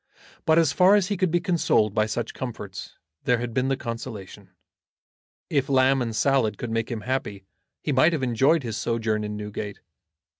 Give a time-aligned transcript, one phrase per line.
[0.47, 3.77] But as far as he could be consoled by such comforts, there had been the
[3.77, 4.49] consolation.
[5.47, 7.45] If lamb and salad could make him happy
[7.83, 9.79] he might have enjoyed his sojourn in Newgate.